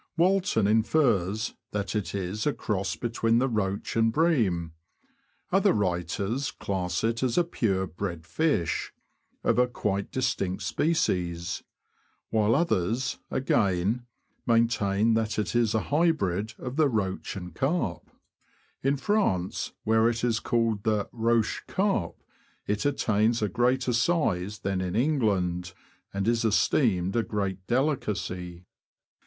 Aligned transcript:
Walton 0.17 0.65
infers 0.65 1.53
that 1.73 1.95
it 1.95 2.15
is 2.15 2.47
a 2.47 2.53
cross 2.53 2.95
between 2.95 3.37
the 3.37 3.47
roach 3.47 3.95
and 3.95 4.11
bream; 4.11 4.73
other 5.51 5.73
writers 5.73 6.49
class 6.49 7.03
it 7.03 7.21
as 7.21 7.37
a 7.37 7.43
pure 7.43 7.85
bred 7.85 8.25
fish, 8.25 8.91
THE 9.43 9.49
FISH 9.49 9.51
OF 9.51 9.55
THE 9.57 9.61
BROADS. 9.67 9.71
289 9.71 9.71
of 9.71 9.71
a 9.71 9.71
quite 10.07 10.11
distinct 10.11 10.61
species; 10.63 11.63
while 12.31 12.55
others, 12.55 13.19
again, 13.29 14.07
main 14.47 14.67
tain 14.67 15.13
that 15.13 15.37
it 15.37 15.55
is 15.55 15.75
a 15.75 15.79
hybrid 15.81 16.55
of 16.57 16.77
the 16.77 16.89
roach 16.89 17.35
and 17.35 17.53
carp. 17.53 18.09
In 18.81 18.97
France, 18.97 19.73
where 19.83 20.09
it 20.09 20.23
is 20.23 20.39
called 20.39 20.81
the 20.81 21.09
roche 21.11 21.61
carpe, 21.67 22.23
it 22.65 22.85
attains 22.87 23.43
a 23.43 23.47
greater 23.47 23.93
size 23.93 24.61
than 24.61 24.81
in 24.81 24.95
England, 24.95 25.73
and 26.11 26.27
is 26.27 26.43
esteemed 26.43 27.15
a 27.15 27.21
great 27.21 27.67
delicacy. 27.67 28.65